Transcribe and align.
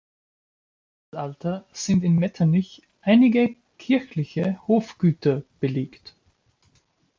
Für 0.01 0.07
das 0.07 1.03
Mittelalter 1.29 1.65
sind 1.73 2.03
in 2.03 2.15
Metternich 2.15 2.81
einige 3.01 3.55
kirchliche 3.77 4.57
Hofgüter 4.67 5.43
belegt. 5.59 6.15